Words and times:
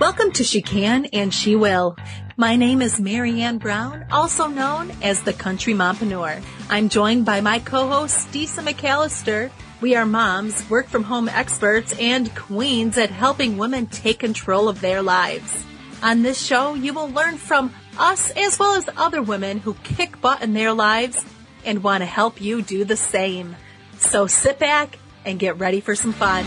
Welcome 0.00 0.30
to 0.34 0.44
She 0.44 0.62
Can 0.62 1.06
and 1.06 1.34
She 1.34 1.56
Will. 1.56 1.96
My 2.36 2.54
name 2.54 2.82
is 2.82 3.00
Marianne 3.00 3.58
Brown, 3.58 4.06
also 4.12 4.46
known 4.46 4.92
as 5.02 5.24
the 5.24 5.32
Country 5.32 5.74
Mompreneur. 5.74 6.40
I'm 6.70 6.88
joined 6.88 7.24
by 7.24 7.40
my 7.40 7.58
co-host, 7.58 8.30
Disa 8.30 8.62
McAllister. 8.62 9.50
We 9.80 9.96
are 9.96 10.06
moms, 10.06 10.70
work 10.70 10.86
from 10.86 11.02
home 11.02 11.28
experts, 11.28 11.96
and 11.98 12.32
queens 12.36 12.96
at 12.96 13.10
helping 13.10 13.58
women 13.58 13.86
take 13.86 14.20
control 14.20 14.68
of 14.68 14.80
their 14.80 15.02
lives. 15.02 15.64
On 16.00 16.22
this 16.22 16.40
show, 16.40 16.74
you 16.74 16.94
will 16.94 17.10
learn 17.10 17.36
from 17.36 17.74
us 17.98 18.30
as 18.36 18.56
well 18.56 18.76
as 18.76 18.88
other 18.96 19.20
women 19.20 19.58
who 19.58 19.74
kick 19.82 20.20
butt 20.20 20.42
in 20.42 20.54
their 20.54 20.72
lives 20.72 21.24
and 21.64 21.82
want 21.82 22.02
to 22.02 22.06
help 22.06 22.40
you 22.40 22.62
do 22.62 22.84
the 22.84 22.96
same. 22.96 23.56
So 23.96 24.28
sit 24.28 24.60
back 24.60 24.96
and 25.24 25.40
get 25.40 25.58
ready 25.58 25.80
for 25.80 25.96
some 25.96 26.12
fun. 26.12 26.44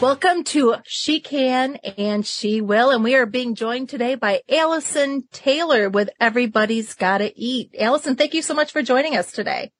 Welcome 0.00 0.44
to 0.44 0.76
She 0.84 1.20
Can 1.20 1.76
and 1.76 2.26
She 2.26 2.62
Will, 2.62 2.88
and 2.88 3.04
we 3.04 3.16
are 3.16 3.26
being 3.26 3.54
joined 3.54 3.90
today 3.90 4.14
by 4.14 4.40
Allison 4.48 5.24
Taylor 5.30 5.90
with 5.90 6.08
Everybody's 6.18 6.94
Gotta 6.94 7.30
Eat. 7.36 7.74
Allison, 7.78 8.16
thank 8.16 8.32
you 8.32 8.40
so 8.40 8.54
much 8.54 8.72
for 8.72 8.80
joining 8.80 9.18
us 9.18 9.30
today. 9.30 9.72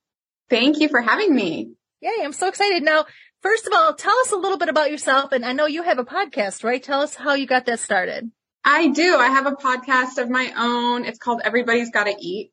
Thank 0.50 0.78
you 0.78 0.90
for 0.90 1.00
having 1.00 1.34
me. 1.34 1.72
Yay, 2.02 2.22
I'm 2.22 2.34
so 2.34 2.48
excited. 2.48 2.82
Now, 2.82 3.06
first 3.40 3.66
of 3.66 3.72
all, 3.72 3.94
tell 3.94 4.14
us 4.18 4.30
a 4.30 4.36
little 4.36 4.58
bit 4.58 4.68
about 4.68 4.90
yourself, 4.90 5.32
and 5.32 5.42
I 5.42 5.54
know 5.54 5.64
you 5.64 5.82
have 5.84 5.98
a 5.98 6.04
podcast, 6.04 6.64
right? 6.64 6.82
Tell 6.82 7.00
us 7.00 7.14
how 7.14 7.32
you 7.32 7.46
got 7.46 7.64
that 7.64 7.80
started. 7.80 8.30
I 8.62 8.88
do. 8.88 9.16
I 9.16 9.28
have 9.28 9.46
a 9.46 9.52
podcast 9.52 10.18
of 10.18 10.28
my 10.28 10.52
own. 10.54 11.06
It's 11.06 11.18
called 11.18 11.40
Everybody's 11.42 11.92
Gotta 11.92 12.14
Eat. 12.20 12.52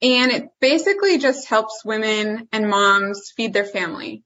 And 0.00 0.30
it 0.30 0.44
basically 0.60 1.18
just 1.18 1.48
helps 1.48 1.84
women 1.84 2.46
and 2.52 2.70
moms 2.70 3.32
feed 3.36 3.54
their 3.54 3.64
family. 3.64 4.22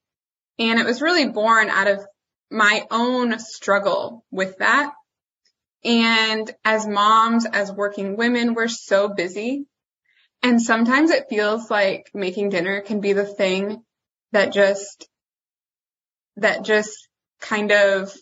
And 0.59 0.79
it 0.79 0.85
was 0.85 1.01
really 1.01 1.31
born 1.31 1.71
out 1.71 1.89
of 1.89 2.05
my 2.53 2.87
own 2.91 3.39
struggle 3.39 4.25
with 4.31 4.59
that. 4.59 4.93
And 5.85 6.51
as 6.65 6.87
moms, 6.87 7.47
as 7.47 7.73
working 7.73 8.17
women, 8.17 8.55
we're 8.55 8.69
so 8.69 9.09
busy. 9.09 9.67
And 10.43 10.61
sometimes 10.61 11.11
it 11.11 11.29
feels 11.29 11.71
like 11.71 12.11
making 12.15 12.51
dinner 12.51 12.81
can 12.81 13.01
be 13.01 13.13
the 13.13 13.25
thing 13.25 13.83
that 14.33 14.53
just, 14.53 15.09
that 16.37 16.65
just 16.65 17.09
kind 17.41 17.73
of 17.73 18.15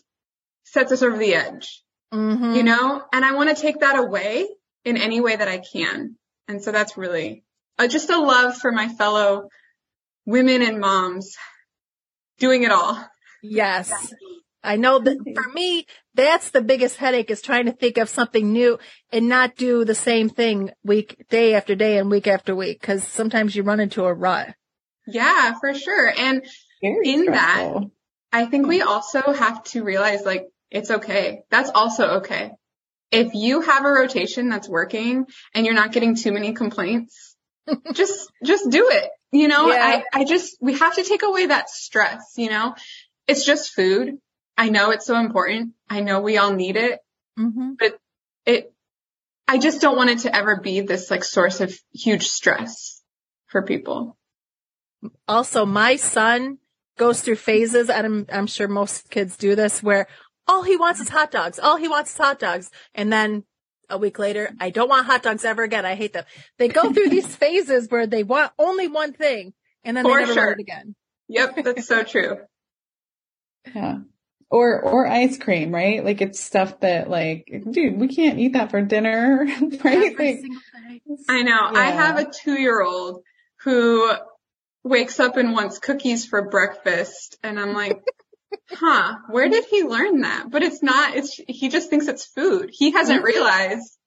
sets 0.63 0.91
us 0.91 1.03
over 1.03 1.17
the 1.17 1.35
edge, 1.35 1.83
mm-hmm. 2.13 2.55
you 2.55 2.63
know? 2.63 3.03
And 3.13 3.23
I 3.23 3.33
want 3.33 3.55
to 3.55 3.61
take 3.61 3.79
that 3.81 3.97
away 3.97 4.47
in 4.85 4.97
any 4.97 5.21
way 5.21 5.35
that 5.35 5.47
I 5.47 5.59
can. 5.59 6.15
And 6.47 6.63
so 6.63 6.71
that's 6.71 6.97
really 6.97 7.43
uh, 7.77 7.87
just 7.87 8.09
a 8.09 8.19
love 8.19 8.57
for 8.57 8.71
my 8.71 8.87
fellow 8.87 9.49
women 10.25 10.61
and 10.61 10.79
moms 10.79 11.35
doing 12.39 12.63
it 12.63 12.71
all. 12.71 13.07
Yes. 13.43 14.13
I 14.63 14.75
know 14.75 14.99
that 14.99 15.17
for 15.35 15.49
me, 15.53 15.87
that's 16.13 16.51
the 16.51 16.61
biggest 16.61 16.97
headache 16.97 17.31
is 17.31 17.41
trying 17.41 17.65
to 17.65 17.71
think 17.71 17.97
of 17.97 18.09
something 18.09 18.51
new 18.51 18.77
and 19.11 19.27
not 19.27 19.55
do 19.55 19.85
the 19.85 19.95
same 19.95 20.29
thing 20.29 20.71
week, 20.83 21.25
day 21.29 21.55
after 21.55 21.73
day 21.73 21.97
and 21.97 22.11
week 22.11 22.27
after 22.27 22.55
week. 22.55 22.81
Cause 22.81 23.03
sometimes 23.07 23.55
you 23.55 23.63
run 23.63 23.79
into 23.79 24.05
a 24.05 24.13
rut. 24.13 24.53
Yeah, 25.07 25.55
for 25.59 25.73
sure. 25.73 26.13
And 26.15 26.45
Very 26.81 27.09
in 27.09 27.23
stressful. 27.23 27.79
that, 27.79 27.89
I 28.31 28.45
think 28.45 28.67
we 28.67 28.79
mm-hmm. 28.79 28.87
also 28.87 29.33
have 29.33 29.63
to 29.65 29.83
realize 29.83 30.25
like 30.25 30.47
it's 30.69 30.91
okay. 30.91 31.41
That's 31.49 31.71
also 31.73 32.07
okay. 32.19 32.51
If 33.11 33.33
you 33.33 33.61
have 33.61 33.83
a 33.83 33.91
rotation 33.91 34.49
that's 34.49 34.69
working 34.69 35.25
and 35.53 35.65
you're 35.65 35.75
not 35.75 35.91
getting 35.91 36.15
too 36.15 36.31
many 36.31 36.53
complaints, 36.53 37.35
just, 37.93 38.31
just 38.43 38.69
do 38.69 38.89
it. 38.89 39.09
You 39.33 39.47
know, 39.47 39.71
yeah. 39.71 40.01
I, 40.13 40.21
I 40.21 40.25
just, 40.25 40.57
we 40.61 40.77
have 40.77 40.95
to 40.95 41.03
take 41.03 41.23
away 41.23 41.47
that 41.47 41.69
stress, 41.69 42.33
you 42.37 42.49
know, 42.49 42.75
it's 43.27 43.45
just 43.45 43.73
food. 43.73 44.17
I 44.57 44.69
know 44.69 44.91
it's 44.91 45.05
so 45.05 45.17
important. 45.17 45.73
I 45.89 46.01
know 46.01 46.21
we 46.21 46.37
all 46.37 46.53
need 46.53 46.75
it, 46.75 46.99
mm-hmm. 47.39 47.73
but 47.79 47.97
it, 48.45 48.73
I 49.47 49.57
just 49.57 49.81
don't 49.81 49.97
want 49.97 50.09
it 50.09 50.19
to 50.19 50.35
ever 50.35 50.57
be 50.57 50.81
this 50.81 51.09
like 51.09 51.23
source 51.23 51.61
of 51.61 51.77
huge 51.93 52.27
stress 52.27 53.01
for 53.47 53.63
people. 53.63 54.17
Also, 55.27 55.65
my 55.65 55.95
son 55.95 56.57
goes 56.97 57.21
through 57.21 57.35
phases, 57.35 57.89
and 57.89 58.05
I'm, 58.05 58.25
I'm 58.31 58.47
sure 58.47 58.67
most 58.67 59.09
kids 59.09 59.35
do 59.37 59.55
this, 59.55 59.81
where 59.81 60.07
all 60.47 60.63
he 60.63 60.77
wants 60.77 60.99
is 60.99 61.09
hot 61.09 61.31
dogs. 61.31 61.59
All 61.59 61.77
he 61.77 61.87
wants 61.87 62.11
is 62.11 62.17
hot 62.17 62.39
dogs. 62.39 62.69
And 62.93 63.11
then 63.11 63.43
a 63.89 63.97
week 63.97 64.19
later, 64.19 64.53
I 64.59 64.69
don't 64.69 64.89
want 64.89 65.05
hot 65.05 65.23
dogs 65.23 65.45
ever 65.45 65.63
again. 65.63 65.85
I 65.85 65.95
hate 65.95 66.13
them. 66.13 66.25
They 66.57 66.67
go 66.67 66.91
through 66.91 67.09
these 67.17 67.35
phases 67.35 67.89
where 67.89 68.07
they 68.07 68.23
want 68.23 68.51
only 68.59 68.87
one 68.87 69.13
thing 69.13 69.53
and 69.83 69.95
then 69.95 70.03
For 70.03 70.15
they 70.15 70.21
never 70.21 70.33
sure. 70.33 70.47
want 70.47 70.59
it 70.59 70.63
again. 70.63 70.95
Yep, 71.27 71.63
that's 71.63 71.87
so 71.87 72.03
true. 72.03 72.37
Yeah. 73.73 73.99
Or, 74.49 74.81
or 74.81 75.07
ice 75.07 75.37
cream, 75.37 75.73
right? 75.73 76.03
Like 76.03 76.21
it's 76.21 76.39
stuff 76.39 76.81
that 76.81 77.09
like, 77.09 77.49
dude, 77.71 77.97
we 77.97 78.09
can't 78.09 78.37
eat 78.37 78.53
that 78.53 78.69
for 78.71 78.81
dinner, 78.81 79.45
right? 79.83 80.19
Like, 80.19 80.41
I 81.29 81.41
know. 81.43 81.71
Yeah. 81.71 81.79
I 81.79 81.85
have 81.91 82.19
a 82.19 82.29
two 82.29 82.59
year 82.59 82.81
old 82.81 83.23
who 83.63 84.11
wakes 84.83 85.19
up 85.19 85.37
and 85.37 85.53
wants 85.53 85.79
cookies 85.79 86.25
for 86.25 86.49
breakfast 86.49 87.37
and 87.43 87.59
I'm 87.59 87.73
like, 87.73 88.01
huh, 88.71 89.15
where 89.29 89.49
did 89.49 89.65
he 89.65 89.83
learn 89.83 90.21
that? 90.21 90.49
But 90.49 90.63
it's 90.63 90.83
not, 90.83 91.15
it's, 91.15 91.39
he 91.47 91.69
just 91.69 91.89
thinks 91.89 92.07
it's 92.07 92.25
food. 92.25 92.71
He 92.73 92.91
hasn't 92.91 93.19
mm-hmm. 93.19 93.25
realized 93.25 93.97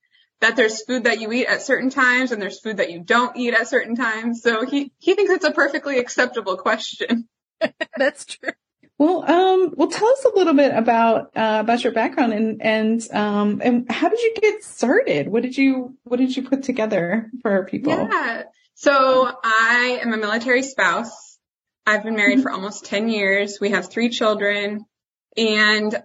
that 0.41 0.57
there's 0.57 0.83
food 0.83 1.05
that 1.05 1.21
you 1.21 1.33
eat 1.33 1.47
at 1.47 1.63
certain 1.63 1.91
times 1.91 2.33
and 2.33 2.43
there's 2.43 2.61
food 2.61 2.79
that 2.79 2.91
you 2.91 3.03
don't 3.03 3.37
eat 3.37 3.55
at 3.55 3.69
certain 3.69 3.97
times. 3.97 4.43
So 4.43 4.67
he, 4.67 4.93
he 4.99 5.15
thinks 5.15 5.33
it's 5.33 5.45
a 5.45 5.53
perfectly 5.53 5.99
acceptable 5.99 6.57
question. 6.57 7.29
That's 7.97 8.27
true. 8.27 8.51
Well, 8.97 9.29
um, 9.29 9.75
well, 9.77 9.89
tell 9.89 10.09
us 10.09 10.25
a 10.25 10.37
little 10.37 10.55
bit 10.55 10.73
about 10.73 11.37
uh, 11.37 11.59
about 11.61 11.83
your 11.83 11.93
background 11.93 12.33
and 12.33 12.63
and 12.63 13.09
um, 13.13 13.61
and 13.65 13.91
how 13.91 14.09
did 14.09 14.21
you 14.21 14.35
get 14.41 14.63
started? 14.63 15.29
What 15.29 15.43
did 15.43 15.57
you 15.57 15.97
what 16.05 16.19
did 16.19 16.37
you 16.37 16.49
put 16.49 16.63
together 16.63 17.31
for 17.43 17.65
people? 17.65 17.93
Yeah, 17.93 18.45
so 18.75 19.29
I 19.43 19.99
am 20.01 20.13
a 20.13 20.17
military 20.17 20.63
spouse. 20.63 21.39
I've 21.85 22.05
been 22.05 22.15
married 22.15 22.43
for 22.43 22.53
almost 22.53 22.85
ten 22.85 23.09
years. 23.09 23.59
We 23.61 23.71
have 23.71 23.91
three 23.91 24.11
children, 24.11 24.85
and 25.37 26.03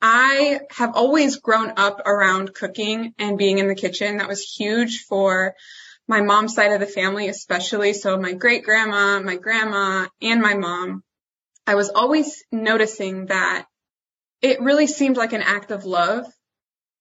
I 0.00 0.60
have 0.70 0.96
always 0.96 1.36
grown 1.36 1.74
up 1.76 2.00
around 2.06 2.54
cooking 2.54 3.12
and 3.18 3.36
being 3.36 3.58
in 3.58 3.68
the 3.68 3.74
kitchen. 3.74 4.16
That 4.16 4.28
was 4.28 4.40
huge 4.40 5.04
for 5.04 5.54
my 6.08 6.22
mom's 6.22 6.54
side 6.54 6.72
of 6.72 6.80
the 6.80 6.86
family, 6.86 7.28
especially. 7.28 7.92
So 7.92 8.16
my 8.16 8.32
great 8.32 8.64
grandma, 8.64 9.20
my 9.20 9.36
grandma, 9.36 10.06
and 10.22 10.40
my 10.40 10.54
mom 10.54 11.04
I 11.70 11.76
was 11.76 11.88
always 11.88 12.42
noticing 12.50 13.26
that 13.26 13.64
it 14.42 14.60
really 14.60 14.88
seemed 14.88 15.16
like 15.16 15.32
an 15.32 15.42
act 15.42 15.70
of 15.70 15.84
love 15.84 16.26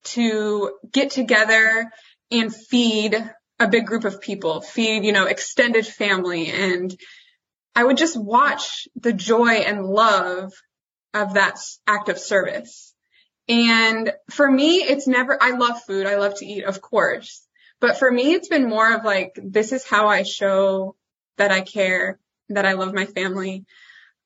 to 0.03 0.73
get 0.91 1.09
together 1.09 1.89
and 2.29 2.55
feed 2.55 3.15
a 3.59 3.67
big 3.67 3.87
group 3.87 4.05
of 4.05 4.21
people, 4.21 4.61
feed, 4.61 5.05
you 5.05 5.11
know, 5.11 5.25
extended 5.25 5.87
family. 5.87 6.51
And 6.51 6.95
I 7.75 7.83
would 7.83 7.97
just 7.97 8.15
watch 8.15 8.87
the 8.95 9.11
joy 9.11 9.53
and 9.53 9.87
love 9.87 10.53
of 11.15 11.33
that 11.33 11.57
act 11.87 12.09
of 12.09 12.19
service. 12.19 12.93
And 13.47 14.13
for 14.29 14.51
me, 14.51 14.83
it's 14.83 15.07
never, 15.07 15.35
I 15.41 15.57
love 15.57 15.81
food. 15.81 16.05
I 16.05 16.17
love 16.17 16.35
to 16.35 16.45
eat, 16.45 16.63
of 16.63 16.79
course. 16.79 17.43
But 17.81 17.97
for 17.97 18.11
me, 18.11 18.33
it's 18.33 18.49
been 18.49 18.69
more 18.69 18.93
of 18.93 19.03
like, 19.03 19.31
this 19.35 19.71
is 19.71 19.83
how 19.83 20.09
I 20.09 20.21
show 20.21 20.95
that 21.37 21.49
I 21.49 21.61
care, 21.61 22.19
that 22.49 22.67
I 22.67 22.73
love 22.73 22.93
my 22.93 23.07
family. 23.07 23.65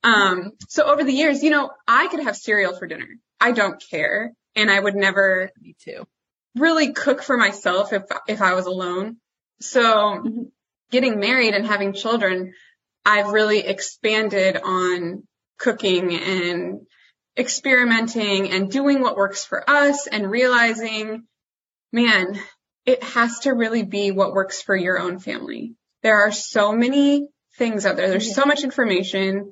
Um, 0.04 0.52
so 0.68 0.84
over 0.84 1.04
the 1.04 1.14
years, 1.14 1.44
you 1.44 1.50
know, 1.50 1.72
I 1.88 2.08
could 2.08 2.22
have 2.22 2.36
cereal 2.36 2.76
for 2.76 2.88
dinner. 2.88 3.08
I 3.40 3.52
don't 3.52 3.82
care. 3.90 4.34
And 4.56 4.70
I 4.70 4.80
would 4.80 4.96
never 4.96 5.52
Me 5.60 5.76
too. 5.80 6.06
really 6.56 6.94
cook 6.94 7.24
for 7.24 7.38
myself 7.38 7.94
if, 7.94 8.04
if 8.28 8.42
I 8.42 8.54
was 8.54 8.66
alone. 8.66 9.18
So 9.62 9.82
mm-hmm. 9.84 10.42
getting 10.92 11.20
married 11.20 11.54
and 11.54 11.66
having 11.66 11.94
children, 11.94 12.54
I've 13.06 13.32
really 13.32 13.60
expanded 13.60 14.58
on 14.58 15.24
cooking 15.58 16.14
and 16.14 16.82
experimenting 17.38 18.52
and 18.52 18.70
doing 18.70 19.02
what 19.02 19.16
works 19.16 19.44
for 19.44 19.68
us 19.68 20.08
and 20.08 20.30
realizing, 20.30 21.24
man, 21.92 22.40
it 22.86 23.02
has 23.04 23.40
to 23.40 23.52
really 23.52 23.84
be 23.84 24.12
what 24.12 24.34
works 24.34 24.62
for 24.62 24.76
your 24.76 25.00
own 25.00 25.20
family. 25.20 25.74
There 26.04 26.26
are 26.26 26.32
so 26.32 26.74
many 26.74 27.28
things 27.58 27.86
out 27.86 27.96
there. 27.96 28.10
There's 28.10 28.36
so 28.36 28.46
much 28.46 28.64
information 28.64 29.52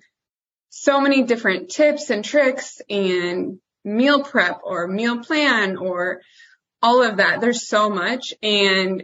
so 0.72 1.02
many 1.02 1.24
different 1.24 1.70
tips 1.70 2.10
and 2.10 2.24
tricks 2.24 2.82
and 2.90 3.60
meal 3.84 4.24
prep 4.24 4.62
or 4.64 4.88
meal 4.88 5.20
plan 5.20 5.78
or 5.78 6.22
all 6.82 7.04
of 7.04 7.18
that. 7.18 7.42
There's 7.42 7.68
so 7.68 7.90
much 7.90 8.34
and 8.42 9.04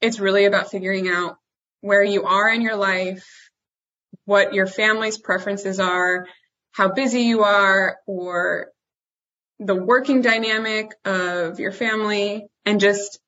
it's 0.00 0.18
really 0.18 0.44
about 0.46 0.70
figuring 0.70 1.08
out 1.08 1.38
where 1.80 2.02
you 2.02 2.24
are 2.24 2.48
in 2.50 2.60
your 2.60 2.76
life, 2.76 3.26
what 4.24 4.52
your 4.52 4.66
family's 4.66 5.16
preferences 5.16 5.78
are, 5.78 6.26
how 6.72 6.88
busy 6.88 7.22
you 7.22 7.44
are 7.44 7.98
or 8.06 8.72
the 9.60 9.76
working 9.76 10.22
dynamic 10.22 10.90
of 11.04 11.60
your 11.60 11.72
family 11.72 12.46
and 12.64 12.80
just 12.80 13.20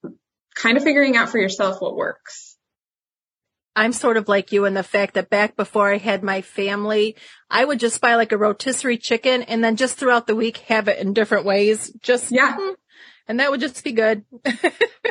kind 0.55 0.77
of 0.77 0.83
figuring 0.83 1.17
out 1.17 1.29
for 1.29 1.39
yourself 1.39 1.81
what 1.81 1.95
works. 1.95 2.52
I'm 3.75 3.93
sort 3.93 4.17
of 4.19 4.29
like 4.29 4.53
you 4.53 4.65
in 4.67 4.75
the 4.75 4.83
fact 4.83 5.15
that 5.15 5.31
back 5.31 5.57
before 5.57 5.93
I 5.93 5.97
had 5.99 6.23
my 6.23 6.43
family, 6.43 7.17
I 7.51 7.65
would 7.65 7.81
just 7.81 8.01
buy 8.01 8.17
like 8.17 8.33
a 8.33 8.37
rotisserie 8.39 8.99
chicken 8.99 9.43
and 9.43 9.65
then 9.65 9.77
just 9.77 9.97
throughout 9.97 10.27
the 10.27 10.37
week 10.37 10.59
have 10.69 10.89
it 10.89 10.99
in 10.99 11.15
different 11.15 11.47
ways. 11.47 11.91
Just 12.03 12.31
Yeah. 12.31 12.55
mm, 12.57 12.75
and 13.29 13.41
that 13.41 13.51
would 13.51 13.61
just 13.61 13.83
be 13.83 13.93
good. 13.93 14.25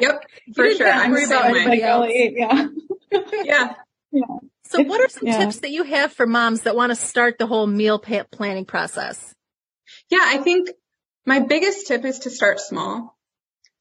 Yep, 0.02 0.24
for 0.56 0.64
didn't 0.64 0.78
sure. 0.78 0.88
I'm 0.92 1.12
worry 1.12 1.26
the 1.26 1.32
about 1.36 1.44
same 1.44 1.54
way. 1.54 1.60
anybody 1.60 1.84
else. 1.84 2.04
I'll 2.06 2.10
eat, 2.10 2.34
yeah. 3.44 3.74
Yeah. 4.12 4.26
So 4.64 4.82
what 4.82 5.00
are 5.02 5.10
some 5.10 5.28
Yeah. 5.28 5.38
tips 5.38 5.60
that 5.60 5.70
you 5.72 5.84
have 5.84 6.12
for 6.14 6.26
moms 6.26 6.62
that 6.62 6.76
want 6.76 6.90
to 6.92 6.96
start 6.96 7.38
the 7.38 7.46
whole 7.46 7.68
meal 7.68 8.00
pa- 8.00 8.24
planning 8.32 8.66
process? 8.66 9.36
Yeah, 10.10 10.22
I 10.24 10.38
think 10.38 10.70
my 11.26 11.40
biggest 11.40 11.88
tip 11.88 12.04
is 12.06 12.20
to 12.20 12.30
start 12.32 12.60
small. 12.60 13.16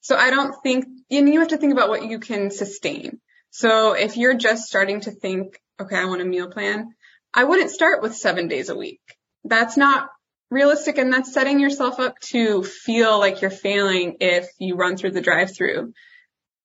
So 0.02 0.14
I 0.16 0.28
don't 0.30 0.54
think, 0.62 0.84
and 1.10 1.28
you 1.32 1.40
have 1.40 1.48
to 1.48 1.56
think 1.56 1.72
about 1.72 1.88
what 1.88 2.04
you 2.04 2.18
can 2.18 2.50
sustain. 2.50 3.20
So 3.50 3.92
if 3.92 4.16
you're 4.16 4.36
just 4.36 4.66
starting 4.66 5.00
to 5.02 5.10
think, 5.10 5.60
okay, 5.80 5.96
I 5.96 6.06
want 6.06 6.22
a 6.22 6.24
meal 6.24 6.50
plan, 6.50 6.94
I 7.34 7.44
wouldn't 7.44 7.70
start 7.70 8.02
with 8.02 8.16
seven 8.16 8.48
days 8.48 8.68
a 8.68 8.76
week. 8.76 9.00
That's 9.44 9.76
not 9.76 10.08
realistic 10.50 10.98
and 10.98 11.12
that's 11.12 11.32
setting 11.32 11.60
yourself 11.60 12.00
up 12.00 12.18
to 12.18 12.62
feel 12.62 13.18
like 13.18 13.40
you're 13.40 13.50
failing 13.50 14.16
if 14.20 14.48
you 14.58 14.74
run 14.74 14.96
through 14.96 15.12
the 15.12 15.20
drive 15.20 15.54
through. 15.54 15.92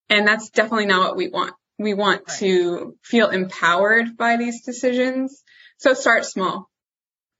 And 0.09 0.27
that's 0.27 0.49
definitely 0.49 0.85
not 0.87 1.01
what 1.01 1.17
we 1.17 1.29
want. 1.29 1.53
We 1.77 1.93
want 1.93 2.27
to 2.39 2.95
feel 3.03 3.29
empowered 3.29 4.17
by 4.17 4.37
these 4.37 4.63
decisions. 4.63 5.43
So 5.77 5.93
start 5.93 6.25
small. 6.25 6.69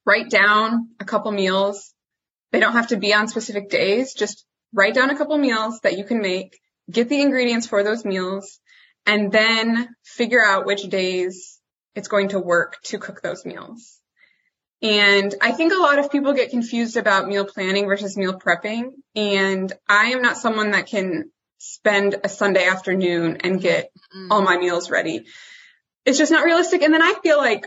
Write 0.04 0.30
down 0.30 0.90
a 1.00 1.04
couple 1.04 1.32
meals. 1.32 1.92
They 2.52 2.60
don't 2.60 2.74
have 2.74 2.88
to 2.88 2.96
be 2.96 3.14
on 3.14 3.28
specific 3.28 3.70
days. 3.70 4.14
Just 4.14 4.44
write 4.72 4.94
down 4.94 5.10
a 5.10 5.16
couple 5.16 5.38
meals 5.38 5.80
that 5.82 5.96
you 5.96 6.04
can 6.04 6.20
make, 6.20 6.58
get 6.90 7.08
the 7.08 7.22
ingredients 7.22 7.66
for 7.66 7.82
those 7.82 8.04
meals, 8.04 8.60
and 9.06 9.30
then 9.32 9.88
figure 10.04 10.44
out 10.44 10.66
which 10.66 10.82
days 10.82 11.60
it's 11.94 12.08
going 12.08 12.28
to 12.28 12.40
work 12.40 12.76
to 12.84 12.98
cook 12.98 13.22
those 13.22 13.44
meals. 13.44 14.00
And 14.82 15.34
I 15.40 15.52
think 15.52 15.72
a 15.72 15.78
lot 15.80 15.98
of 15.98 16.10
people 16.12 16.34
get 16.34 16.50
confused 16.50 16.96
about 16.96 17.28
meal 17.28 17.46
planning 17.46 17.86
versus 17.86 18.16
meal 18.16 18.38
prepping. 18.38 18.90
And 19.14 19.72
I 19.88 20.06
am 20.06 20.20
not 20.20 20.36
someone 20.36 20.72
that 20.72 20.86
can 20.86 21.30
spend 21.58 22.16
a 22.22 22.28
Sunday 22.28 22.66
afternoon 22.66 23.38
and 23.40 23.60
get 23.60 23.90
mm-hmm. 24.14 24.30
all 24.30 24.42
my 24.42 24.58
meals 24.58 24.90
ready. 24.90 25.24
It's 26.04 26.18
just 26.18 26.30
not 26.30 26.44
realistic. 26.44 26.82
And 26.82 26.92
then 26.92 27.02
I 27.02 27.14
feel 27.22 27.38
like 27.38 27.66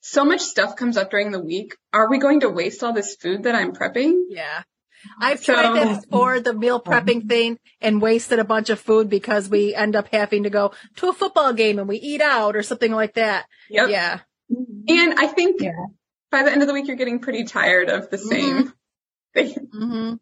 so 0.00 0.24
much 0.24 0.40
stuff 0.40 0.76
comes 0.76 0.96
up 0.96 1.10
during 1.10 1.32
the 1.32 1.40
week. 1.40 1.76
Are 1.92 2.08
we 2.08 2.18
going 2.18 2.40
to 2.40 2.48
waste 2.48 2.82
all 2.82 2.92
this 2.92 3.16
food 3.16 3.44
that 3.44 3.54
I'm 3.54 3.72
prepping? 3.72 4.24
Yeah. 4.28 4.62
I've 5.18 5.42
So- 5.42 5.52
tried 5.54 5.74
that 5.76 6.02
before, 6.10 6.40
the 6.40 6.54
meal 6.54 6.80
prepping 6.80 7.28
thing, 7.28 7.58
and 7.80 8.00
wasted 8.02 8.38
a 8.38 8.44
bunch 8.44 8.70
of 8.70 8.80
food 8.80 9.08
because 9.08 9.48
we 9.48 9.74
end 9.74 9.96
up 9.96 10.08
having 10.12 10.42
to 10.44 10.50
go 10.50 10.72
to 10.96 11.08
a 11.08 11.12
football 11.12 11.52
game 11.52 11.78
and 11.78 11.88
we 11.88 11.96
eat 11.96 12.20
out 12.20 12.56
or 12.56 12.62
something 12.62 12.92
like 12.92 13.14
that. 13.14 13.46
Yep. 13.70 13.88
Yeah. 13.90 14.20
And 14.88 15.14
I 15.18 15.26
think 15.28 15.60
Yeah. 15.60 15.70
by 16.30 16.42
the 16.42 16.52
end 16.52 16.62
of 16.62 16.68
the 16.68 16.74
week, 16.74 16.86
you're 16.86 16.96
getting 16.96 17.20
pretty 17.20 17.44
tired 17.44 17.88
of 17.88 18.10
the 18.10 18.18
same 18.18 18.72
thing. 19.34 19.54
hmm 19.72 20.14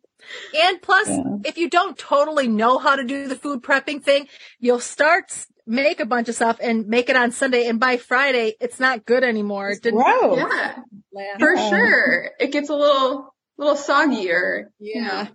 And 0.62 0.83
plus, 0.83 1.09
Yeah. 1.09 1.23
if 1.44 1.59
you 1.59 1.69
don't 1.71 1.97
totally 1.99 2.47
know 2.49 2.79
how 2.79 2.97
to 2.97 3.05
do 3.05 3.26
the 3.26 3.35
food 3.37 3.62
prepping 3.62 4.03
thing, 4.03 4.29
you'll 4.59 4.81
start 4.81 5.33
make 5.67 6.00
a 6.00 6.06
bunch 6.06 6.29
of 6.29 6.35
stuff 6.35 6.59
and 6.61 6.88
make 6.88 7.09
it 7.09 7.15
on 7.17 7.31
Sunday, 7.31 7.67
and 7.67 7.79
by 7.79 7.97
Friday, 7.97 8.55
it's 8.61 8.81
not 8.81 9.06
good 9.06 9.23
anymore. 9.23 9.71
It 9.71 9.83
didn't 9.83 10.00
Gross. 10.03 10.38
Yeah, 10.38 10.76
last. 11.12 11.38
for 11.38 11.56
sure. 11.56 12.31
It 12.41 12.50
gets 12.50 12.71
a 12.71 12.75
little, 12.75 13.30
little 13.61 13.77
soggy 13.77 14.31
or 14.33 14.71
Yeah. 14.81 15.29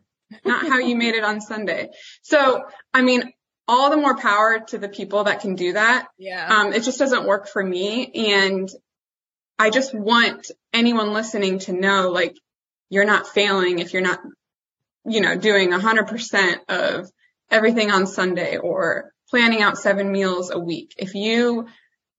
not 0.44 0.68
how 0.68 0.80
you 0.80 0.96
made 0.96 1.16
it 1.16 1.24
on 1.24 1.40
Sunday. 1.40 1.90
So, 2.24 2.64
I 2.94 3.02
mean, 3.02 3.32
all 3.68 3.90
the 3.90 3.98
more 3.98 4.18
power 4.18 4.60
to 4.68 4.78
the 4.78 4.90
people 4.90 5.24
that 5.26 5.40
can 5.42 5.56
do 5.56 5.74
that. 5.74 6.08
Yeah. 6.18 6.46
Um, 6.54 6.74
it 6.74 6.84
just 6.84 7.00
doesn't 7.00 7.26
work 7.26 7.48
for 7.48 7.64
me. 7.64 8.12
And 8.34 8.70
I 9.58 9.70
just 9.70 9.94
want 9.94 10.52
anyone 10.74 11.14
listening 11.14 11.60
to 11.60 11.74
know, 11.74 12.10
like, 12.12 12.36
you're 12.90 13.06
not 13.06 13.28
failing 13.28 13.80
if 13.80 13.94
you're 13.94 14.02
not, 14.02 14.20
you 15.06 15.22
know, 15.22 15.36
doing 15.38 15.74
a 15.74 15.80
hundred 15.80 16.08
percent 16.08 16.62
of 16.70 17.10
everything 17.50 17.90
on 17.92 18.06
Sunday 18.08 18.58
or 18.58 19.12
planning 19.30 19.62
out 19.62 19.78
seven 19.78 20.12
meals 20.12 20.52
a 20.52 20.60
week. 20.60 20.94
If 20.98 21.16
you 21.16 21.68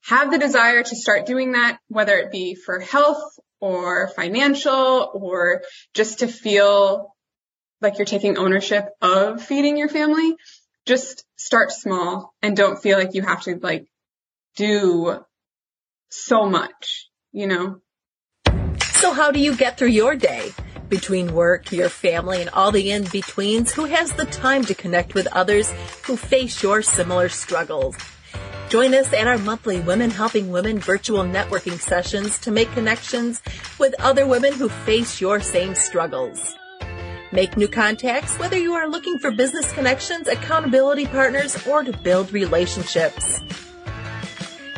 have 0.05 0.31
the 0.31 0.39
desire 0.39 0.83
to 0.83 0.97
start 0.97 1.27
doing 1.27 1.53
that, 1.53 1.79
whether 1.89 2.17
it 2.17 2.33
be 2.33 2.55
for 2.55 2.81
health 2.81 3.23
or 3.61 4.09
financial 4.09 5.11
or 5.13 5.63
just 5.95 6.21
to 6.21 6.29
feel 6.29 7.15
like 7.81 7.99
you're 7.99 8.07
taking 8.07 8.39
ownership 8.39 8.89
of 9.01 9.43
feeding 9.43 9.77
your 9.77 9.89
family, 9.89 10.37
just 10.87 11.25
start 11.37 11.73
small 11.73 12.35
and 12.43 12.57
don't 12.57 12.81
feel 12.81 12.99
like 12.99 13.15
you 13.15 13.23
have 13.23 13.43
to 13.43 13.57
like 13.57 13.87
do 14.57 15.19
so 16.11 16.49
much, 16.49 17.09
you 17.33 17.47
know? 17.47 17.81
So 18.83 19.13
how 19.13 19.31
do 19.31 19.41
you 19.41 19.55
get 19.57 19.79
through 19.79 19.89
your 19.89 20.15
day? 20.15 20.53
Between 20.89 21.35
work, 21.35 21.73
your 21.73 21.89
family, 21.89 22.41
and 22.41 22.51
all 22.51 22.71
the 22.71 22.93
in-betweens, 22.93 23.73
who 23.73 23.87
has 23.87 24.13
the 24.13 24.25
time 24.25 24.65
to 24.67 24.75
connect 24.75 25.15
with 25.15 25.27
others 25.29 25.69
who 26.05 26.17
face 26.17 26.63
your 26.63 26.81
similar 26.81 27.29
struggles? 27.29 27.97
Join 28.69 28.95
us 28.95 29.13
at 29.13 29.29
our 29.29 29.39
monthly 29.39 29.79
Women 29.79 30.11
Helping 30.11 30.51
Women 30.51 30.81
virtual 30.81 31.23
networking 31.23 31.79
sessions 31.79 32.37
to 32.39 32.51
make 32.51 32.71
connections 32.73 33.41
with 33.79 33.95
other 34.01 34.27
women 34.27 34.53
who 34.53 34.69
face 34.69 35.21
your 35.21 35.39
same 35.39 35.77
struggles. 35.77 36.57
Make 37.31 37.57
new 37.57 37.69
contacts 37.69 38.37
whether 38.41 38.59
you 38.59 38.75
are 38.75 38.89
looking 38.89 39.21
for 39.21 39.31
business 39.31 39.71
connections, 39.73 40.27
accountability 40.27 41.07
partners, 41.07 41.65
or 41.65 41.85
to 41.85 41.97
build 41.99 42.33
relationships. 42.33 43.41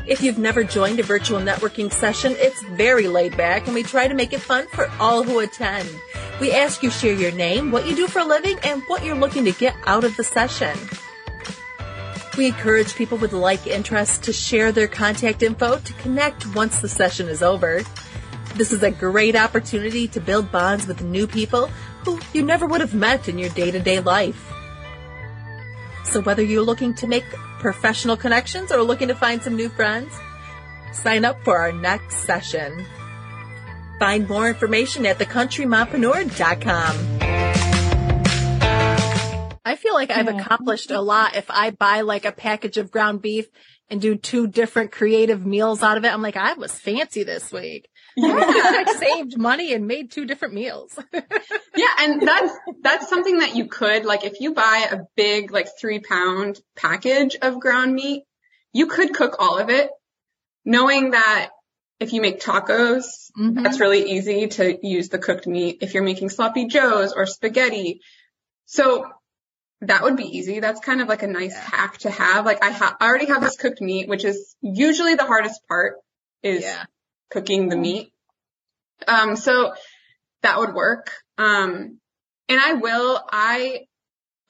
If 0.06 0.23
you've 0.23 0.38
never 0.38 0.64
joined 0.64 1.00
a 1.00 1.02
virtual 1.02 1.40
networking 1.40 1.90
session, 1.90 2.35
it's 2.38 2.62
very 2.73 3.08
laid 3.08 3.38
back 3.38 3.67
and 3.67 3.75
we 3.75 3.82
try 3.82 4.06
to 4.06 4.14
make 4.14 4.35
it 4.35 4.43
fun 4.43 4.67
for 4.69 4.90
all 5.00 5.23
who 5.23 5.38
attend. 5.38 5.88
We 6.43 6.52
ask 6.52 6.82
you 6.82 6.90
share 6.90 7.14
your 7.14 7.32
name, 7.32 7.70
what 7.70 7.87
you 7.87 7.96
do 7.96 8.06
for 8.06 8.19
a 8.19 8.25
living, 8.25 8.58
and 8.64 8.82
what 8.88 9.02
you're 9.02 9.17
looking 9.17 9.46
to 9.46 9.52
get 9.52 9.75
out 9.87 10.05
of 10.05 10.14
the 10.17 10.25
session. 10.25 10.79
We 12.38 12.46
encourage 12.46 12.94
people 12.94 13.19
with 13.19 13.32
like 13.32 13.67
interests 13.67 14.19
to 14.19 14.32
share 14.32 14.70
their 14.70 14.87
contact 14.87 15.43
info 15.43 15.81
to 15.81 15.93
connect 15.94 16.55
once 16.55 16.79
the 16.79 16.88
session 16.88 17.26
is 17.26 17.43
over. 17.43 17.82
This 18.55 18.73
is 18.73 18.85
a 18.85 18.93
great 18.93 19.35
opportunity 19.35 20.06
to 20.06 20.20
build 20.20 20.52
bonds 20.52 20.87
with 20.87 21.02
new 21.02 21.26
people 21.26 21.67
who 22.05 22.20
you 22.32 22.44
never 22.44 22.64
would 22.64 22.81
have 22.81 22.94
met 22.94 23.29
in 23.29 23.40
your 23.40 23.50
day-to-day 23.50 23.99
life. 23.99 24.52
So 26.05 26.20
whether 26.20 26.44
you're 26.44 26.62
looking 26.62 26.94
to 26.94 27.08
make 27.08 27.25
professional 27.58 28.17
connections 28.17 28.70
or 28.70 28.85
looking 28.85 29.08
to 29.08 29.17
find 29.17 29.43
some 29.43 29.56
new 29.56 29.69
friends, 29.69 30.12
sign 30.93 31.25
up 31.25 31.43
for 31.43 31.58
our 31.58 31.73
next 31.73 32.19
session. 32.19 32.87
Find 33.99 34.29
more 34.29 34.49
information 34.49 35.06
at 35.06 35.19
thecountrymompreneur.com. 35.19 37.17
I 39.68 39.76
feel 39.76 39.94
like 39.94 40.10
I've 40.10 40.26
Yeah. 40.26 40.38
accomplished 40.40 40.90
a 40.90 41.00
lot 41.00 41.37
if 41.37 41.46
I 41.50 41.70
buy 41.70 42.00
like 42.00 42.25
a 42.25 42.32
package 42.32 42.78
of 42.78 42.90
ground 42.90 43.20
beef 43.22 43.46
and 43.90 44.00
do 44.00 44.16
two 44.16 44.46
different 44.46 44.92
creative 44.92 45.44
meals 45.46 45.82
out 45.82 45.96
of 45.96 46.04
it. 46.04 46.12
I'm 46.12 46.22
like, 46.22 46.37
I 46.37 46.54
was 46.54 46.72
fancy 46.72 47.22
this 47.25 47.52
week. 47.52 47.88
I 48.18 48.94
saved 48.98 49.38
money 49.38 49.72
and 49.75 49.87
made 49.87 50.10
two 50.10 50.25
different 50.26 50.54
meals. 50.54 50.98
Yeah, 51.76 51.94
and 52.00 52.26
that's 52.26 52.52
that's 52.82 53.08
something 53.08 53.38
that 53.38 53.54
you 53.54 53.66
could 53.66 54.04
like 54.04 54.25
if 54.25 54.40
you 54.40 54.52
buy 54.52 54.88
a 54.90 54.98
big 55.14 55.52
like 55.52 55.68
three 55.80 56.00
pound 56.00 56.60
package 56.76 57.37
of 57.40 57.60
ground 57.60 57.94
meat, 57.94 58.25
you 58.72 58.88
could 58.88 59.14
cook 59.14 59.37
all 59.38 59.58
of 59.58 59.70
it, 59.70 59.88
knowing 60.64 61.12
that 61.12 61.50
if 62.00 62.12
you 62.12 62.20
make 62.20 62.40
tacos, 62.40 63.04
Mhm. 63.38 63.62
that's 63.62 63.78
really 63.78 64.10
easy 64.10 64.48
to 64.48 64.76
use 64.84 65.08
the 65.08 65.18
cooked 65.20 65.46
meat. 65.46 65.78
If 65.82 65.94
you're 65.94 66.02
making 66.02 66.30
sloppy 66.30 66.66
joes 66.66 67.12
or 67.12 67.26
spaghetti, 67.26 68.00
so 68.66 69.06
that 69.82 70.02
would 70.02 70.16
be 70.16 70.25
easy. 70.38 70.61
That's 70.61 70.80
kind 70.80 71.00
of 71.00 71.08
like 71.08 71.23
a 71.23 71.26
nice 71.28 71.56
hack 71.56 71.99
to 71.99 72.11
have. 72.11 72.44
Like 72.44 72.64
I, 72.64 72.70
ha- 72.70 72.97
I 73.00 73.06
already 73.06 73.26
have 73.26 73.40
this 73.42 73.56
cooked 73.56 73.80
meat, 73.80 74.08
which 74.08 74.25
is 74.25 74.56
usually 74.61 75.14
the 75.14 75.25
hardest 75.26 75.61
part 75.68 75.97
is 76.42 76.62
Yeah. 76.62 76.85
cooking 77.30 77.68
the 77.68 77.76
meat. 77.76 78.12
Um, 79.06 79.37
so 79.37 79.75
that 80.42 80.58
would 80.58 80.75
work. 80.75 81.12
Um, 81.37 82.00
and 82.49 82.61
I 82.61 82.73
will, 82.75 83.23
I, 83.30 83.87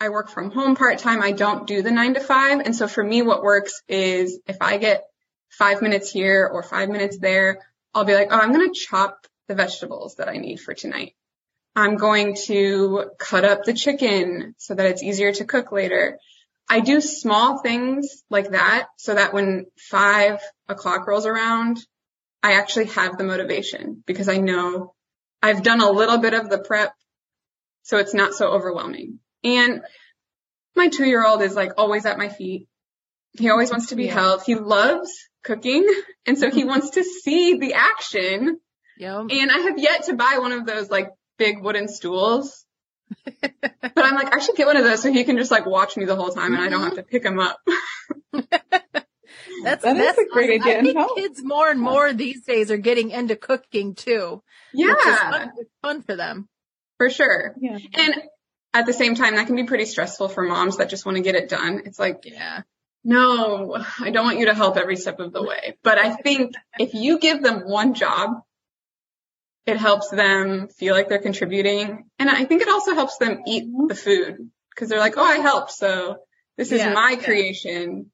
I 0.00 0.08
work 0.08 0.30
from 0.30 0.50
home 0.50 0.76
part 0.76 0.98
time. 0.98 1.22
I 1.22 1.32
don't 1.32 1.66
do 1.66 1.82
the 1.82 1.90
nine 1.90 2.14
to 2.14 2.20
five. 2.20 2.60
And 2.60 2.74
so 2.74 2.88
for 2.88 3.04
me, 3.04 3.20
what 3.20 3.42
works 3.42 3.82
is 3.88 4.38
if 4.46 4.58
I 4.62 4.78
get 4.78 5.04
five 5.50 5.82
minutes 5.82 6.10
here 6.10 6.48
or 6.50 6.62
five 6.62 6.88
minutes 6.88 7.18
there, 7.18 7.58
I'll 7.92 8.04
be 8.04 8.14
like, 8.14 8.28
oh, 8.30 8.38
I'm 8.38 8.52
going 8.52 8.72
to 8.72 8.78
chop 8.78 9.26
the 9.48 9.54
vegetables 9.54 10.16
that 10.16 10.28
I 10.28 10.36
need 10.36 10.58
for 10.60 10.72
tonight. 10.72 11.14
I'm 11.78 11.96
going 11.96 12.34
to 12.46 13.10
cut 13.20 13.44
up 13.44 13.62
the 13.62 13.72
chicken 13.72 14.56
so 14.58 14.74
that 14.74 14.86
it's 14.86 15.02
easier 15.04 15.30
to 15.30 15.44
cook 15.44 15.70
later. 15.70 16.18
I 16.68 16.80
do 16.80 17.00
small 17.00 17.58
things 17.58 18.24
like 18.28 18.50
that 18.50 18.88
so 18.96 19.14
that 19.14 19.32
when 19.32 19.66
five 19.76 20.40
o'clock 20.68 21.06
rolls 21.06 21.24
around, 21.24 21.78
I 22.42 22.54
actually 22.54 22.86
have 22.86 23.16
the 23.16 23.22
motivation 23.22 24.02
because 24.06 24.28
I 24.28 24.38
know 24.38 24.92
I've 25.40 25.62
done 25.62 25.80
a 25.80 25.88
little 25.88 26.18
bit 26.18 26.34
of 26.34 26.50
the 26.50 26.58
prep 26.58 26.92
so 27.84 27.98
it's 27.98 28.12
not 28.12 28.34
so 28.34 28.48
overwhelming. 28.48 29.20
And 29.44 29.82
my 30.74 30.88
two 30.88 31.06
year 31.06 31.24
old 31.24 31.42
is 31.42 31.54
like 31.54 31.74
always 31.78 32.06
at 32.06 32.18
my 32.18 32.28
feet. 32.28 32.66
He 33.38 33.50
always 33.50 33.70
wants 33.70 33.90
to 33.90 33.96
be 33.96 34.06
Yeah. 34.06 34.14
held. 34.14 34.42
He 34.42 34.56
loves 34.56 35.12
cooking. 35.44 35.88
And 36.26 36.36
so 36.36 36.50
he 36.50 36.62
mm-hmm. 36.62 36.70
wants 36.70 36.90
to 36.90 37.04
see 37.04 37.58
the 37.58 37.74
action. 37.74 38.58
Yep. 38.98 39.26
And 39.30 39.50
I 39.52 39.58
have 39.58 39.78
yet 39.78 40.02
to 40.06 40.14
buy 40.14 40.38
one 40.40 40.50
of 40.50 40.66
those 40.66 40.90
like 40.90 41.10
big 41.38 41.62
wooden 41.62 41.88
stools. 41.88 42.64
but 43.24 43.92
I'm 43.96 44.14
like, 44.16 44.34
I 44.34 44.38
should 44.40 44.56
get 44.56 44.66
one 44.66 44.76
of 44.76 44.84
those 44.84 45.02
so 45.02 45.10
he 45.12 45.24
can 45.24 45.38
just 45.38 45.50
like 45.50 45.64
watch 45.66 45.96
me 45.96 46.04
the 46.04 46.16
whole 46.16 46.30
time 46.30 46.54
and 46.54 46.62
I 46.62 46.68
don't 46.68 46.82
have 46.82 46.96
to 46.96 47.02
pick 47.02 47.24
him 47.24 47.38
up. 47.40 47.58
That's 49.64 49.82
That 49.82 49.96
is 49.96 50.04
that's 50.06 50.18
a 50.18 50.26
great 50.30 50.60
awesome. 50.60 50.62
idea 50.62 50.74
I 50.74 50.76
and 50.78 50.86
think 50.86 50.98
help. 50.98 51.16
kids 51.16 51.42
more 51.42 51.68
and 51.70 51.80
more 51.80 52.12
these 52.12 52.42
days 52.44 52.70
are 52.70 52.76
getting 52.76 53.10
into 53.10 53.34
cooking 53.36 53.94
too. 53.94 54.42
which 54.72 54.84
is 54.88 54.96
Yeah, 55.06 55.30
fun, 55.30 55.52
it's 55.58 55.70
fun 55.82 56.02
for 56.02 56.14
them. 56.16 56.48
for 56.98 57.10
sure. 57.10 57.54
Yeah. 57.60 57.78
And 57.94 58.22
at 58.74 58.86
the 58.86 58.92
same 58.92 59.14
time, 59.16 59.34
that 59.36 59.46
can 59.46 59.56
be 59.56 59.64
pretty 59.64 59.86
stressful 59.86 60.28
for 60.28 60.42
moms 60.44 60.76
that 60.76 60.90
just 60.90 61.04
want 61.06 61.16
to 61.16 61.22
get 61.22 61.34
it 61.34 61.48
done. 61.48 61.82
It's 61.86 61.98
like, 61.98 62.20
Yeah. 62.24 62.62
no, 63.04 63.82
I 64.00 64.10
don't 64.10 64.24
want 64.24 64.38
you 64.38 64.46
to 64.46 64.54
help 64.54 64.76
every 64.76 64.96
step 64.96 65.18
of 65.18 65.32
the 65.32 65.42
way. 65.42 65.76
But 65.82 65.98
I 65.98 66.14
think 66.14 66.54
if 66.78 66.94
you 66.94 67.18
give 67.18 67.42
them 67.42 67.62
one 67.68 67.94
job, 67.94 68.30
it 69.68 69.76
helps 69.76 70.08
them 70.08 70.68
feel 70.68 70.94
like 70.94 71.08
they're 71.08 71.18
contributing. 71.18 72.06
And 72.18 72.30
I 72.30 72.44
think 72.46 72.62
it 72.62 72.68
also 72.68 72.94
helps 72.94 73.18
them 73.18 73.42
eat 73.46 73.68
the 73.86 73.94
food 73.94 74.50
because 74.70 74.88
they're 74.88 74.98
like, 74.98 75.18
oh, 75.18 75.24
I 75.24 75.36
helped. 75.36 75.72
So 75.72 76.18
this 76.56 76.72
is 76.72 76.80
Yeah, 76.80 76.94
my 76.94 77.10
yeah. 77.18 77.24
creation. 77.24 78.10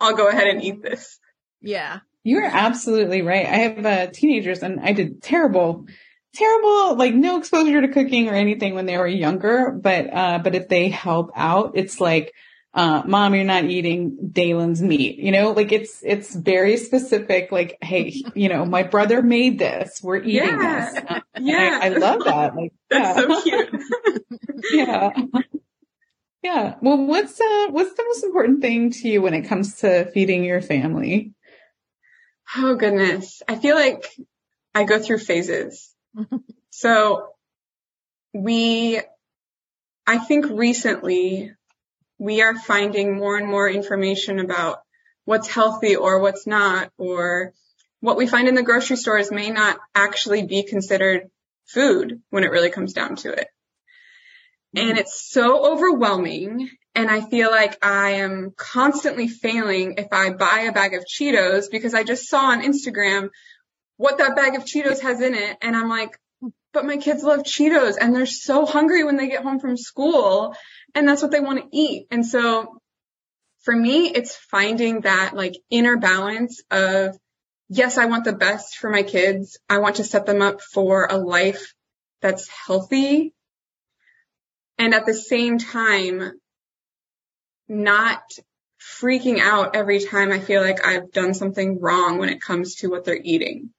I'll 0.00 0.16
go 0.16 0.28
ahead 0.28 0.48
and 0.48 0.62
eat 0.62 0.82
this. 0.82 1.18
Yeah. 1.60 2.00
You 2.22 2.38
are 2.38 2.50
absolutely 2.50 3.20
right. 3.20 3.44
I 3.44 3.56
have 3.56 3.86
uh, 3.86 4.06
teenagers 4.12 4.62
and 4.62 4.80
I 4.80 4.92
did 4.92 5.22
terrible, 5.22 5.86
terrible, 6.34 6.96
like 6.96 7.14
no 7.14 7.36
exposure 7.36 7.82
to 7.82 7.88
cooking 7.88 8.28
or 8.28 8.34
anything 8.34 8.74
when 8.74 8.86
they 8.86 8.96
were 8.96 9.06
younger. 9.06 9.70
But, 9.70 10.12
uh, 10.12 10.38
but 10.42 10.54
if 10.54 10.68
they 10.68 10.88
help 10.88 11.32
out, 11.36 11.72
it's 11.74 12.00
like, 12.00 12.32
uh, 12.74 13.02
mom, 13.06 13.34
you're 13.34 13.44
not 13.44 13.64
eating 13.64 14.30
Dalen's 14.32 14.82
meat, 14.82 15.18
you 15.18 15.32
know, 15.32 15.52
like 15.52 15.72
it's, 15.72 16.02
it's 16.04 16.34
very 16.34 16.76
specific. 16.76 17.52
Like, 17.52 17.78
Hey, 17.80 18.22
you 18.34 18.48
know, 18.48 18.64
my 18.66 18.82
brother 18.82 19.22
made 19.22 19.58
this. 19.58 20.00
We're 20.02 20.18
eating 20.18 20.58
Yeah. 20.58 20.90
this. 20.90 21.04
Uh, 21.08 21.20
Yeah. 21.40 21.78
I, 21.82 21.86
I 21.86 21.88
love 21.90 22.24
that. 22.24 22.56
Like, 22.56 22.72
That's 22.90 23.18
yeah. 23.18 23.22
so 23.22 23.42
cute. 23.42 23.82
yeah. 24.72 25.10
Yeah. 26.42 26.74
Well, 26.82 27.06
what's, 27.06 27.40
uh, 27.40 27.66
what's 27.70 27.94
the 27.94 28.04
most 28.04 28.24
important 28.24 28.60
thing 28.60 28.90
to 28.90 29.08
you 29.08 29.22
when 29.22 29.34
it 29.34 29.42
comes 29.48 29.76
to 29.76 30.10
feeding 30.12 30.44
your 30.44 30.60
family? 30.60 31.32
Oh 32.56 32.74
goodness. 32.76 33.42
I 33.48 33.56
feel 33.56 33.76
like 33.76 34.04
I 34.74 34.84
go 34.84 34.98
through 34.98 35.18
phases. 35.18 35.92
so 36.70 37.28
we, 38.34 39.00
I 40.06 40.18
think 40.18 40.46
recently 40.50 41.52
we 42.18 42.42
are 42.42 42.56
finding 42.56 43.16
more 43.16 43.36
and 43.36 43.46
more 43.46 43.68
information 43.68 44.38
about 44.38 44.78
what's 45.24 45.48
healthy 45.48 45.96
or 45.96 46.20
what's 46.20 46.46
not, 46.46 46.90
or 46.98 47.52
what 48.00 48.16
we 48.16 48.26
find 48.26 48.48
in 48.48 48.54
the 48.54 48.62
grocery 48.62 48.96
stores 48.96 49.30
may 49.30 49.50
not 49.50 49.78
actually 49.94 50.46
be 50.46 50.62
considered 50.62 51.30
food 51.66 52.20
when 52.30 52.44
it 52.44 52.50
really 52.50 52.70
comes 52.70 52.92
down 52.92 53.16
to 53.16 53.32
it. 53.32 53.48
And 54.76 54.98
it's 54.98 55.30
so 55.30 55.72
overwhelming. 55.72 56.68
And 56.94 57.10
I 57.10 57.20
feel 57.20 57.50
like 57.50 57.78
I 57.84 58.10
am 58.16 58.52
constantly 58.56 59.28
failing 59.28 59.94
if 59.98 60.08
I 60.12 60.30
buy 60.30 60.66
a 60.68 60.72
bag 60.72 60.94
of 60.94 61.04
Cheetos 61.04 61.70
because 61.70 61.94
I 61.94 62.04
just 62.04 62.28
saw 62.28 62.50
on 62.50 62.62
Instagram 62.62 63.30
what 63.96 64.18
that 64.18 64.36
bag 64.36 64.56
of 64.56 64.64
Cheetos 64.64 65.00
has 65.00 65.20
in 65.20 65.34
it. 65.34 65.56
And 65.62 65.76
I'm 65.76 65.88
like, 65.88 66.18
but 66.72 66.84
my 66.84 66.96
kids 66.96 67.22
love 67.22 67.40
Cheetos 67.40 67.96
and 68.00 68.14
they're 68.14 68.26
so 68.26 68.66
hungry 68.66 69.04
when 69.04 69.16
they 69.16 69.28
get 69.28 69.44
home 69.44 69.60
from 69.60 69.76
school 69.76 70.56
and 70.94 71.08
that's 71.08 71.22
what 71.22 71.30
they 71.30 71.40
want 71.40 71.60
to 71.60 71.68
eat. 71.76 72.06
And 72.10 72.24
so 72.24 72.78
for 73.62 73.74
me, 73.74 74.08
it's 74.08 74.36
finding 74.36 75.02
that 75.02 75.34
like 75.34 75.56
inner 75.70 75.96
balance 75.96 76.62
of, 76.70 77.16
yes, 77.68 77.98
I 77.98 78.06
want 78.06 78.24
the 78.24 78.32
best 78.32 78.76
for 78.76 78.90
my 78.90 79.02
kids. 79.02 79.58
I 79.68 79.78
want 79.78 79.96
to 79.96 80.04
set 80.04 80.26
them 80.26 80.42
up 80.42 80.60
for 80.60 81.06
a 81.10 81.16
life 81.16 81.74
that's 82.20 82.48
healthy. 82.48 83.34
And 84.78 84.94
at 84.94 85.06
the 85.06 85.14
same 85.14 85.58
time, 85.58 86.32
not 87.68 88.22
freaking 89.00 89.40
out 89.40 89.74
every 89.74 90.00
time 90.00 90.30
I 90.30 90.40
feel 90.40 90.60
like 90.60 90.86
I've 90.86 91.10
done 91.10 91.32
something 91.32 91.80
wrong 91.80 92.18
when 92.18 92.28
it 92.28 92.42
comes 92.42 92.76
to 92.76 92.88
what 92.88 93.04
they're 93.04 93.20
eating. 93.22 93.70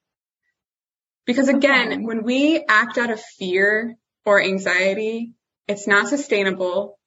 Because 1.26 1.48
again, 1.48 2.04
when 2.04 2.24
we 2.24 2.64
act 2.68 2.98
out 2.98 3.10
of 3.10 3.20
fear 3.20 3.96
or 4.24 4.42
anxiety, 4.42 5.32
it's 5.68 5.86
not 5.86 6.08
sustainable 6.08 6.98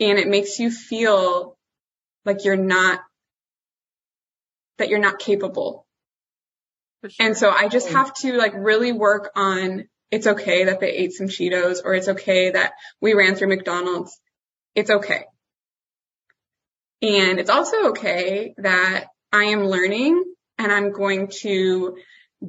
and 0.00 0.18
it 0.18 0.28
makes 0.28 0.58
you 0.58 0.70
feel 0.70 1.56
like 2.24 2.44
you're 2.44 2.56
not, 2.56 3.00
that 4.78 4.88
you're 4.88 4.98
not 4.98 5.18
capable. 5.18 5.86
Sure. 7.02 7.26
And 7.26 7.36
so 7.36 7.50
I 7.50 7.68
just 7.68 7.90
have 7.90 8.12
to 8.16 8.36
like 8.36 8.52
really 8.54 8.92
work 8.92 9.30
on 9.34 9.84
it's 10.10 10.26
okay 10.26 10.64
that 10.64 10.80
they 10.80 10.90
ate 10.90 11.12
some 11.12 11.28
Cheetos 11.28 11.78
or 11.84 11.94
it's 11.94 12.08
okay 12.08 12.50
that 12.50 12.72
we 13.00 13.14
ran 13.14 13.36
through 13.36 13.48
McDonald's. 13.48 14.18
It's 14.74 14.90
okay. 14.90 15.24
And 17.02 17.38
it's 17.38 17.50
also 17.50 17.90
okay 17.90 18.54
that 18.58 19.06
I 19.32 19.44
am 19.44 19.66
learning 19.66 20.22
and 20.58 20.70
I'm 20.70 20.92
going 20.92 21.28
to 21.40 21.96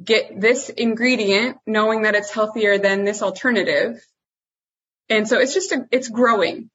get 0.02 0.38
this 0.40 0.68
ingredient 0.68 1.58
knowing 1.66 2.02
that 2.02 2.14
it's 2.14 2.30
healthier 2.30 2.78
than 2.78 3.04
this 3.04 3.22
alternative. 3.22 3.98
And 5.08 5.26
so 5.26 5.38
it's 5.38 5.54
just 5.54 5.72
a, 5.72 5.86
it's 5.90 6.08
growing. 6.08 6.70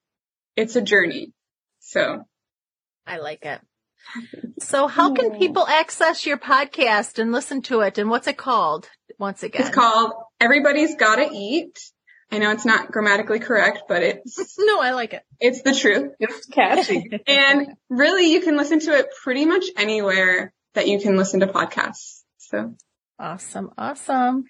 It's 0.58 0.76
a 0.76 0.82
journey. 0.82 1.32
So 1.80 2.26
I 3.06 3.20
like 3.20 3.46
it. 3.46 3.62
So 4.60 4.88
how 4.88 5.14
can 5.14 5.32
hmm. 5.32 5.38
people 5.38 5.68
access 5.68 6.26
your 6.26 6.38
podcast 6.38 7.20
and 7.20 7.32
listen 7.32 7.62
to 7.64 7.82
it? 7.82 7.98
And 7.98 8.10
what's 8.10 8.28
it 8.28 8.38
called 8.38 8.90
once 9.20 9.44
again? 9.44 9.62
it's 9.62 9.76
called 9.76 10.14
Everybody's 10.40 10.96
Gotta 10.96 11.30
Eat. 11.32 11.78
I 12.32 12.40
know 12.40 12.52
it's 12.52 12.66
not 12.66 12.92
grammatically 12.92 13.40
correct, 13.40 13.84
but 13.88 14.02
it's, 14.04 14.56
no, 14.60 14.82
I 14.82 14.92
like 14.92 15.14
it. 15.14 15.24
it's 15.40 15.62
the 15.62 15.76
truth. 15.76 16.12
It's 16.20 16.48
catchy. 16.48 17.22
And 17.28 17.68
really 17.90 18.32
you 18.32 18.42
can 18.42 18.58
listen 18.58 18.80
to 18.82 18.92
it 18.92 19.08
pretty 19.24 19.46
much 19.46 19.66
anywhere 19.78 20.54
that 20.74 20.88
you 20.88 21.00
can 21.00 21.18
listen 21.18 21.42
to 21.42 21.48
podcasts. 21.48 22.24
So 22.38 22.74
Awesome. 23.20 23.72
Awesome. 23.78 24.46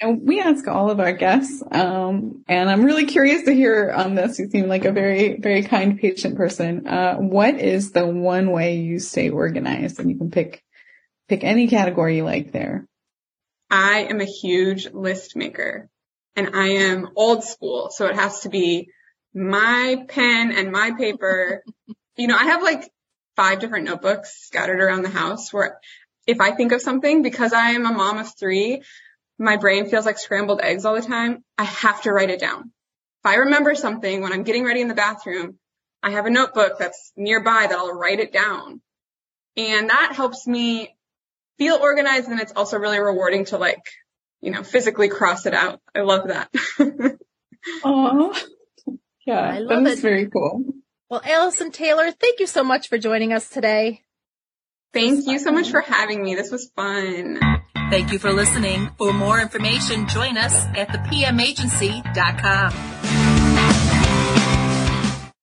And 0.00 0.26
we 0.26 0.40
ask 0.40 0.66
all 0.66 0.90
of 0.90 0.98
our 0.98 1.12
guests, 1.12 1.62
um, 1.70 2.42
and 2.48 2.68
I'm 2.68 2.84
really 2.84 3.06
curious 3.06 3.44
to 3.44 3.54
hear 3.54 3.92
on 3.92 4.16
this. 4.16 4.38
You 4.38 4.50
seem 4.50 4.66
like 4.66 4.84
a 4.84 4.92
very, 4.92 5.38
very 5.38 5.62
kind, 5.62 5.98
patient 5.98 6.36
person. 6.36 6.86
Uh, 6.86 7.16
what 7.16 7.54
is 7.60 7.92
the 7.92 8.06
one 8.06 8.50
way 8.50 8.76
you 8.78 8.98
stay 8.98 9.30
organized? 9.30 10.00
And 10.00 10.10
you 10.10 10.18
can 10.18 10.30
pick, 10.30 10.62
pick 11.28 11.44
any 11.44 11.68
category 11.68 12.16
you 12.16 12.24
like 12.24 12.50
there. 12.50 12.86
I 13.70 14.06
am 14.10 14.20
a 14.20 14.24
huge 14.24 14.90
list 14.92 15.36
maker 15.36 15.88
and 16.36 16.54
I 16.54 16.68
am 16.68 17.08
old 17.16 17.44
school. 17.44 17.90
So 17.90 18.06
it 18.06 18.16
has 18.16 18.40
to 18.40 18.48
be 18.48 18.88
my 19.34 20.04
pen 20.08 20.52
and 20.52 20.72
my 20.72 20.92
paper. 20.92 21.62
you 22.16 22.26
know, 22.26 22.36
I 22.36 22.44
have 22.44 22.62
like 22.62 22.90
five 23.36 23.60
different 23.60 23.86
notebooks 23.86 24.34
scattered 24.46 24.80
around 24.80 25.02
the 25.02 25.08
house 25.08 25.52
where 25.52 25.78
if 26.26 26.40
I 26.40 26.52
think 26.52 26.72
of 26.72 26.80
something, 26.80 27.22
because 27.22 27.52
I 27.52 27.70
am 27.70 27.86
a 27.86 27.92
mom 27.92 28.18
of 28.18 28.32
three, 28.38 28.82
my 29.38 29.56
brain 29.56 29.88
feels 29.88 30.06
like 30.06 30.18
scrambled 30.18 30.60
eggs 30.60 30.84
all 30.84 30.94
the 30.94 31.02
time. 31.02 31.44
I 31.58 31.64
have 31.64 32.02
to 32.02 32.12
write 32.12 32.30
it 32.30 32.40
down. 32.40 32.60
If 33.24 33.26
I 33.26 33.34
remember 33.36 33.74
something 33.74 34.20
when 34.20 34.32
I'm 34.32 34.42
getting 34.42 34.64
ready 34.64 34.80
in 34.80 34.88
the 34.88 34.94
bathroom, 34.94 35.58
I 36.02 36.10
have 36.10 36.26
a 36.26 36.30
notebook 36.30 36.78
that's 36.78 37.12
nearby 37.16 37.66
that 37.68 37.78
I'll 37.78 37.92
write 37.94 38.20
it 38.20 38.32
down. 38.32 38.80
And 39.56 39.88
that 39.90 40.12
helps 40.14 40.46
me 40.46 40.94
feel 41.58 41.76
organized 41.76 42.28
and 42.28 42.40
it's 42.40 42.52
also 42.54 42.78
really 42.78 42.98
rewarding 42.98 43.44
to 43.46 43.56
like, 43.58 43.82
you 44.40 44.50
know, 44.50 44.62
physically 44.62 45.08
cross 45.08 45.46
it 45.46 45.54
out. 45.54 45.80
I 45.94 46.00
love 46.00 46.28
that. 46.28 46.50
Oh, 47.82 48.38
yeah, 49.26 49.40
I 49.40 49.58
love 49.60 49.86
is 49.86 49.98
it. 49.98 50.02
very 50.02 50.28
cool. 50.28 50.64
Well, 51.08 51.22
Allison 51.24 51.70
Taylor, 51.70 52.10
thank 52.10 52.40
you 52.40 52.46
so 52.46 52.62
much 52.62 52.88
for 52.88 52.98
joining 52.98 53.32
us 53.32 53.48
today. 53.48 54.02
Thank 54.92 55.26
you 55.26 55.38
so 55.38 55.50
much 55.50 55.70
for 55.70 55.80
having 55.80 56.22
me. 56.22 56.34
This 56.34 56.50
was 56.50 56.70
fun. 56.76 57.40
Thank 57.90 58.12
you 58.12 58.18
for 58.18 58.32
listening. 58.32 58.90
For 58.98 59.12
more 59.12 59.40
information, 59.40 60.08
join 60.08 60.36
us 60.36 60.66
at 60.74 60.88
thepmagency.com. 60.88 63.23